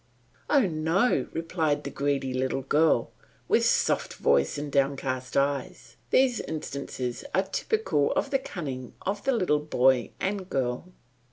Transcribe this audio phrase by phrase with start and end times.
[0.49, 3.11] "Oh, no," replied the greedy little girl
[3.47, 5.95] with soft voice and downcast eyes.
[6.09, 10.91] These instances are typical of the cunning of the little boy and girl.